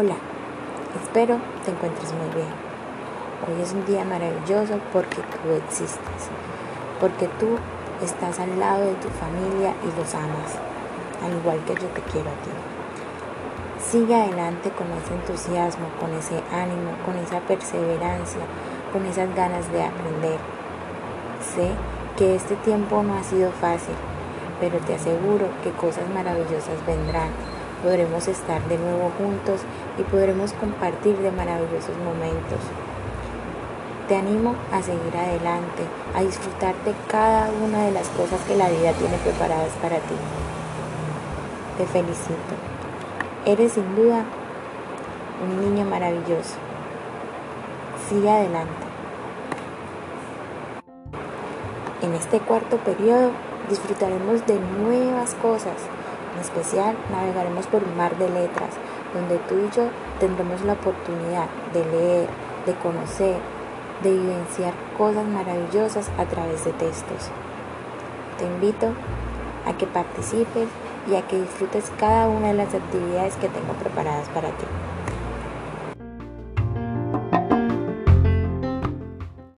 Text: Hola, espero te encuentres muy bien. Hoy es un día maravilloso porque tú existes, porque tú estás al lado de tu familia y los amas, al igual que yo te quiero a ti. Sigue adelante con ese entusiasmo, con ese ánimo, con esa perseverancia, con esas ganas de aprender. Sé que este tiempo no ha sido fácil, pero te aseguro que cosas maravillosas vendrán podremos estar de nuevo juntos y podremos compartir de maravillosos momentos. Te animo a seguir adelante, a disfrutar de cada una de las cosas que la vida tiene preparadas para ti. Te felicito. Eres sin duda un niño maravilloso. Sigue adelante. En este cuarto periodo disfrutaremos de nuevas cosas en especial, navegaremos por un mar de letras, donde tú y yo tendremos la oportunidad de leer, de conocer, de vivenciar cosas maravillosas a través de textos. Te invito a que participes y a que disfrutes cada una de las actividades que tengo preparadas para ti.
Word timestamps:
Hola, 0.00 0.14
espero 0.94 1.40
te 1.64 1.72
encuentres 1.72 2.12
muy 2.12 2.28
bien. 2.32 2.54
Hoy 3.42 3.60
es 3.60 3.72
un 3.72 3.84
día 3.84 4.04
maravilloso 4.04 4.78
porque 4.92 5.16
tú 5.16 5.50
existes, 5.50 6.30
porque 7.00 7.26
tú 7.40 7.58
estás 8.00 8.38
al 8.38 8.60
lado 8.60 8.84
de 8.84 8.94
tu 8.94 9.08
familia 9.08 9.74
y 9.82 9.98
los 9.98 10.14
amas, 10.14 10.54
al 11.20 11.36
igual 11.36 11.58
que 11.66 11.74
yo 11.74 11.88
te 11.88 12.00
quiero 12.12 12.30
a 12.30 12.38
ti. 12.44 12.54
Sigue 13.90 14.14
adelante 14.14 14.70
con 14.70 14.86
ese 14.92 15.14
entusiasmo, 15.14 15.88
con 15.98 16.14
ese 16.14 16.44
ánimo, 16.54 16.92
con 17.04 17.16
esa 17.16 17.40
perseverancia, 17.40 18.42
con 18.92 19.04
esas 19.04 19.34
ganas 19.34 19.66
de 19.72 19.82
aprender. 19.82 20.38
Sé 21.42 21.72
que 22.16 22.36
este 22.36 22.54
tiempo 22.54 23.02
no 23.02 23.16
ha 23.16 23.24
sido 23.24 23.50
fácil, 23.50 23.96
pero 24.60 24.78
te 24.78 24.94
aseguro 24.94 25.48
que 25.64 25.72
cosas 25.72 26.08
maravillosas 26.14 26.86
vendrán 26.86 27.30
podremos 27.82 28.26
estar 28.28 28.62
de 28.68 28.78
nuevo 28.78 29.10
juntos 29.18 29.60
y 29.98 30.02
podremos 30.02 30.52
compartir 30.54 31.16
de 31.18 31.30
maravillosos 31.30 31.96
momentos. 32.04 32.60
Te 34.08 34.16
animo 34.16 34.54
a 34.72 34.82
seguir 34.82 35.14
adelante, 35.16 35.82
a 36.14 36.22
disfrutar 36.22 36.74
de 36.84 36.94
cada 37.08 37.50
una 37.62 37.84
de 37.84 37.92
las 37.92 38.08
cosas 38.08 38.40
que 38.48 38.56
la 38.56 38.68
vida 38.68 38.92
tiene 38.92 39.16
preparadas 39.18 39.72
para 39.82 39.96
ti. 39.96 40.14
Te 41.76 41.86
felicito. 41.86 42.54
Eres 43.44 43.72
sin 43.72 43.94
duda 43.94 44.24
un 45.42 45.60
niño 45.60 45.84
maravilloso. 45.84 46.56
Sigue 48.08 48.30
adelante. 48.30 48.88
En 52.00 52.14
este 52.14 52.40
cuarto 52.40 52.78
periodo 52.78 53.30
disfrutaremos 53.68 54.46
de 54.46 54.58
nuevas 54.58 55.34
cosas 55.34 55.74
en 56.38 56.44
especial, 56.44 56.96
navegaremos 57.10 57.66
por 57.66 57.82
un 57.82 57.96
mar 57.96 58.16
de 58.16 58.28
letras, 58.28 58.70
donde 59.12 59.38
tú 59.48 59.56
y 59.56 59.76
yo 59.76 59.88
tendremos 60.20 60.62
la 60.62 60.74
oportunidad 60.74 61.46
de 61.72 61.84
leer, 61.84 62.28
de 62.64 62.74
conocer, 62.74 63.36
de 64.02 64.12
vivenciar 64.12 64.72
cosas 64.96 65.26
maravillosas 65.26 66.08
a 66.18 66.24
través 66.26 66.64
de 66.64 66.72
textos. 66.72 67.30
Te 68.38 68.44
invito 68.44 68.92
a 69.66 69.72
que 69.76 69.86
participes 69.86 70.68
y 71.10 71.16
a 71.16 71.22
que 71.26 71.40
disfrutes 71.40 71.90
cada 71.98 72.28
una 72.28 72.48
de 72.48 72.54
las 72.54 72.74
actividades 72.74 73.34
que 73.36 73.48
tengo 73.48 73.72
preparadas 73.74 74.28
para 74.28 74.48
ti. 74.48 74.66